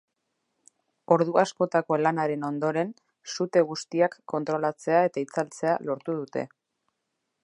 [1.15, 2.95] Ordu askotako lanaren ondoren,
[3.35, 6.47] sute guztiak kontrolatzea eta itzaltzea lortu dute.